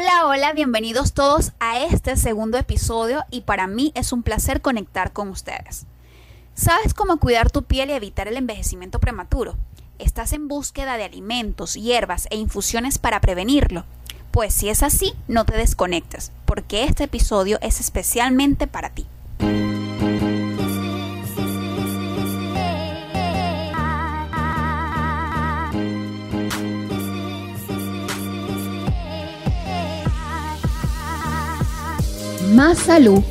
[0.00, 5.12] Hola, hola, bienvenidos todos a este segundo episodio y para mí es un placer conectar
[5.12, 5.84] con ustedes.
[6.54, 9.56] ¿Sabes cómo cuidar tu piel y evitar el envejecimiento prematuro?
[9.98, 13.84] ¿Estás en búsqueda de alimentos, hierbas e infusiones para prevenirlo?
[14.30, 19.06] Pues si es así, no te desconectes, porque este episodio es especialmente para ti.
[32.54, 33.22] Más Salud,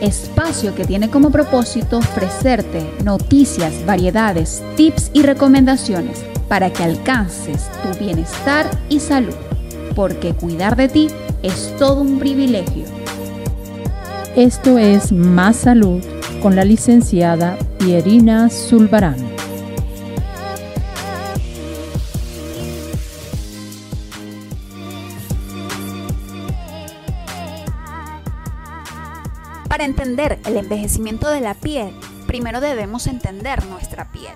[0.00, 7.98] espacio que tiene como propósito ofrecerte noticias, variedades, tips y recomendaciones para que alcances tu
[7.98, 9.34] bienestar y salud,
[9.96, 11.08] porque cuidar de ti
[11.42, 12.84] es todo un privilegio.
[14.36, 16.00] Esto es Más Salud
[16.40, 19.31] con la licenciada Pierina Zulbarán.
[29.72, 31.94] Para entender el envejecimiento de la piel,
[32.26, 34.34] primero debemos entender nuestra piel.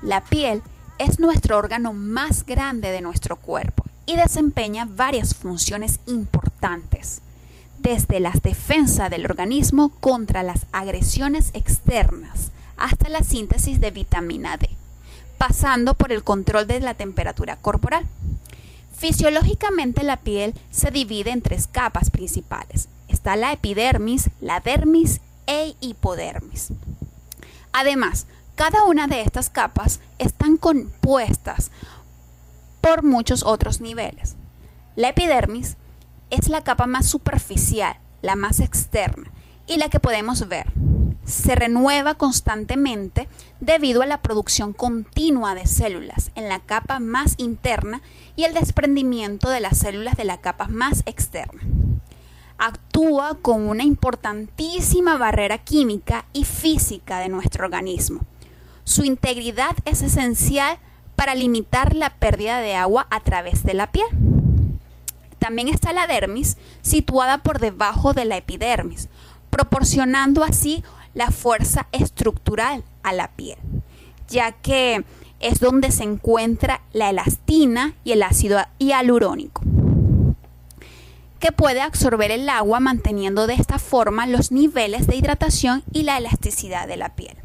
[0.00, 0.62] La piel
[0.96, 7.20] es nuestro órgano más grande de nuestro cuerpo y desempeña varias funciones importantes,
[7.78, 14.70] desde la defensa del organismo contra las agresiones externas hasta la síntesis de vitamina D,
[15.36, 18.06] pasando por el control de la temperatura corporal.
[18.96, 22.88] Fisiológicamente la piel se divide en tres capas principales,
[23.20, 26.72] está la epidermis, la dermis e hipodermis.
[27.70, 31.70] Además, cada una de estas capas están compuestas
[32.80, 34.36] por muchos otros niveles.
[34.96, 35.76] La epidermis
[36.30, 39.30] es la capa más superficial, la más externa
[39.66, 40.72] y la que podemos ver.
[41.26, 43.28] Se renueva constantemente
[43.60, 48.00] debido a la producción continua de células en la capa más interna
[48.34, 51.60] y el desprendimiento de las células de la capa más externa
[52.60, 58.20] actúa como una importantísima barrera química y física de nuestro organismo.
[58.84, 60.78] Su integridad es esencial
[61.16, 64.06] para limitar la pérdida de agua a través de la piel.
[65.38, 69.08] También está la dermis, situada por debajo de la epidermis,
[69.48, 70.84] proporcionando así
[71.14, 73.58] la fuerza estructural a la piel,
[74.28, 75.02] ya que
[75.40, 79.62] es donde se encuentra la elastina y el ácido hialurónico
[81.40, 86.18] que puede absorber el agua manteniendo de esta forma los niveles de hidratación y la
[86.18, 87.36] elasticidad de la piel.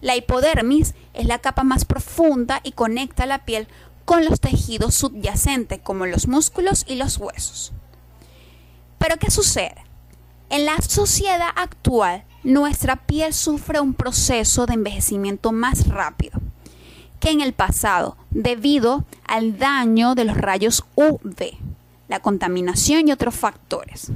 [0.00, 3.68] La hipodermis es la capa más profunda y conecta la piel
[4.06, 7.72] con los tejidos subyacentes como los músculos y los huesos.
[8.98, 9.84] Pero ¿qué sucede?
[10.48, 16.40] En la sociedad actual, nuestra piel sufre un proceso de envejecimiento más rápido
[17.20, 21.73] que en el pasado debido al daño de los rayos UV
[22.08, 24.10] la contaminación y otros factores.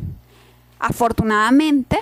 [0.78, 1.98] Afortunadamente,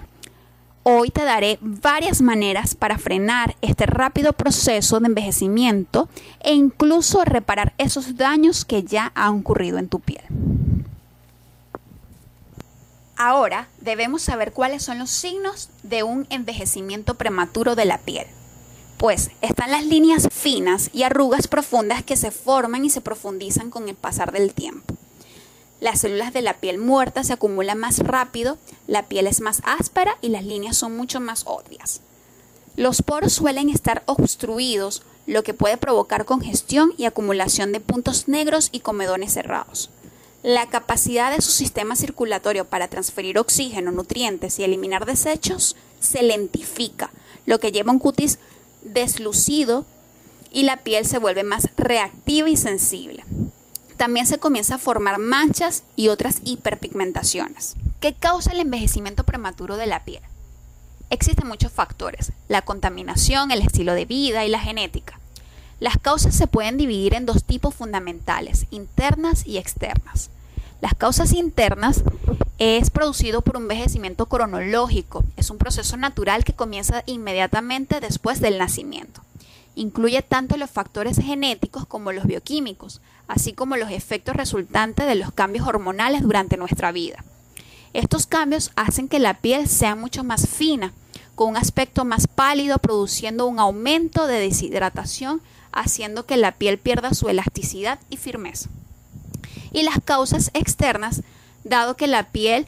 [0.83, 6.09] hoy te daré varias maneras para frenar este rápido proceso de envejecimiento
[6.41, 10.25] e incluso reparar esos daños que ya han ocurrido en tu piel.
[13.17, 18.27] Ahora debemos saber cuáles son los signos de un envejecimiento prematuro de la piel.
[18.99, 23.89] Pues están las líneas finas y arrugas profundas que se forman y se profundizan con
[23.89, 24.96] el pasar del tiempo.
[25.78, 28.56] Las células de la piel muerta se acumulan más rápido,
[28.87, 32.00] la piel es más áspera y las líneas son mucho más obvias.
[32.76, 38.70] Los poros suelen estar obstruidos, lo que puede provocar congestión y acumulación de puntos negros
[38.72, 39.91] y comedones cerrados.
[40.42, 47.10] La capacidad de su sistema circulatorio para transferir oxígeno, nutrientes y eliminar desechos se lentifica,
[47.44, 48.38] lo que lleva un cutis
[48.82, 49.84] deslucido
[50.50, 53.25] y la piel se vuelve más reactiva y sensible
[53.97, 57.77] también se comienza a formar manchas y otras hiperpigmentaciones.
[58.01, 60.23] ¿Qué causa el envejecimiento prematuro de la piel?
[61.09, 65.19] Existen muchos factores, la contaminación, el estilo de vida y la genética.
[65.79, 70.31] Las causas se pueden dividir en dos tipos fundamentales, internas y externas.
[70.81, 72.03] Las causas internas
[72.59, 78.59] es producido por un envejecimiento cronológico, es un proceso natural que comienza inmediatamente después del
[78.59, 79.23] nacimiento.
[79.76, 85.32] Incluye tanto los factores genéticos como los bioquímicos, así como los efectos resultantes de los
[85.32, 87.25] cambios hormonales durante nuestra vida.
[87.93, 90.93] Estos cambios hacen que la piel sea mucho más fina,
[91.34, 95.43] con un aspecto más pálido, produciendo un aumento de deshidratación,
[95.73, 98.70] haciendo que la piel pierda su elasticidad y firmeza.
[99.72, 101.22] Y las causas externas,
[101.64, 102.67] dado que la piel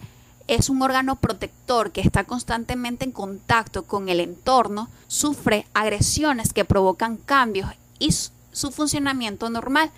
[0.49, 6.65] es un órgano protector que está constantemente en contacto con el entorno, sufre agresiones que
[6.65, 9.91] provocan cambios y su funcionamiento normal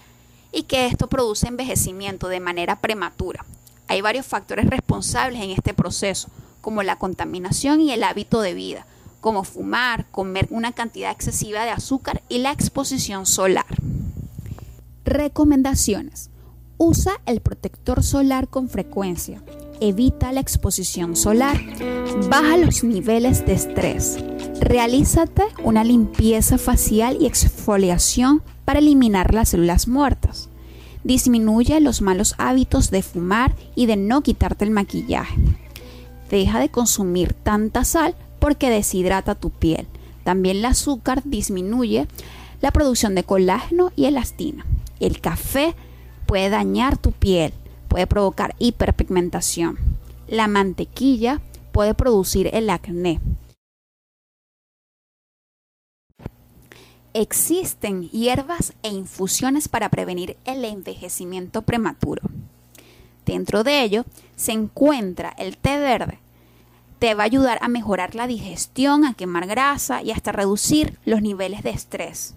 [0.52, 3.44] y que esto produce envejecimiento de manera prematura.
[3.86, 6.28] Hay varios factores responsables en este proceso,
[6.60, 8.86] como la contaminación y el hábito de vida,
[9.20, 13.66] como fumar, comer una cantidad excesiva de azúcar y la exposición solar.
[15.04, 16.30] Recomendaciones.
[16.76, 19.42] Usa el protector solar con frecuencia.
[19.82, 21.58] Evita la exposición solar.
[22.28, 24.18] Baja los niveles de estrés.
[24.60, 30.50] Realízate una limpieza facial y exfoliación para eliminar las células muertas.
[31.02, 35.40] Disminuye los malos hábitos de fumar y de no quitarte el maquillaje.
[36.30, 39.86] Deja de consumir tanta sal porque deshidrata tu piel.
[40.24, 42.06] También el azúcar disminuye
[42.60, 44.66] la producción de colágeno y elastina.
[45.00, 45.74] El café
[46.26, 47.54] puede dañar tu piel,
[47.90, 49.76] puede provocar hiperpigmentación.
[50.28, 51.42] La mantequilla
[51.72, 53.20] puede producir el acné.
[57.12, 62.22] Existen hierbas e infusiones para prevenir el envejecimiento prematuro.
[63.26, 64.04] Dentro de ello
[64.36, 66.20] se encuentra el té verde.
[67.00, 71.22] Te va a ayudar a mejorar la digestión, a quemar grasa y hasta reducir los
[71.22, 72.36] niveles de estrés.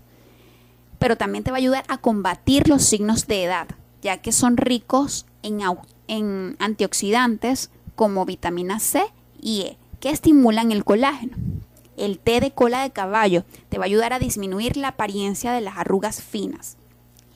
[0.98, 3.68] Pero también te va a ayudar a combatir los signos de edad,
[4.02, 9.04] ya que son ricos en, antioxidantes como vitamina C
[9.40, 11.38] y E, que estimulan el colágeno.
[11.96, 15.62] El té de cola de caballo te va a ayudar a disminuir la apariencia de
[15.62, 16.78] las arrugas finas.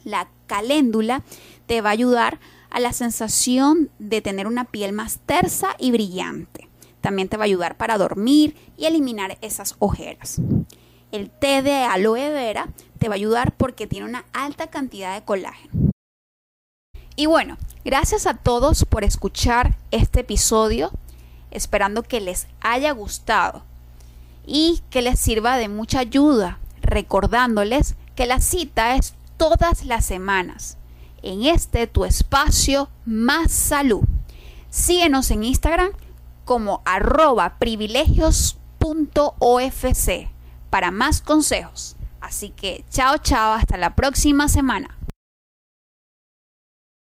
[0.03, 1.23] La caléndula
[1.67, 2.39] te va a ayudar
[2.69, 6.67] a la sensación de tener una piel más tersa y brillante.
[7.01, 10.41] También te va a ayudar para dormir y eliminar esas ojeras.
[11.11, 12.67] El té de aloe vera
[12.99, 15.86] te va a ayudar porque tiene una alta cantidad de colágeno.
[17.19, 20.91] Y bueno, gracias a todos por escuchar este episodio,
[21.49, 23.63] esperando que les haya gustado
[24.45, 30.77] y que les sirva de mucha ayuda, recordándoles que la cita es todas las semanas
[31.23, 34.03] en este tu espacio más salud.
[34.69, 35.89] Síguenos en Instagram
[36.45, 40.29] como arroba privilegios.ofc
[40.69, 41.95] para más consejos.
[42.21, 44.96] Así que chao chao, hasta la próxima semana.